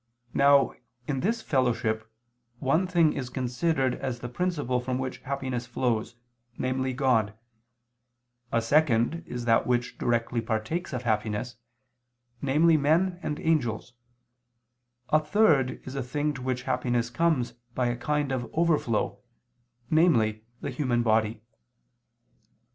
[0.33, 0.73] Now,
[1.07, 2.11] in this fellowship,
[2.57, 6.15] one thing is considered as the principle from which happiness flows,
[6.57, 7.37] namely God;
[8.51, 11.57] a second is that which directly partakes of happiness,
[12.41, 13.93] namely men and angels;
[15.09, 19.19] a third is a thing to which happiness comes by a kind of overflow,
[19.91, 21.43] namely the human body.